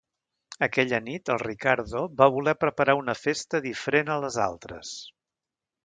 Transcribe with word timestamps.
Aquella 0.67 0.99
nit, 1.07 1.31
el 1.33 1.41
Riccardo 1.43 2.03
va 2.23 2.29
voler 2.37 2.57
preparar 2.65 2.97
una 3.03 3.17
festa 3.23 3.63
diferent 3.69 4.11
a 4.17 4.21
les 4.27 4.41
altres. 4.51 5.01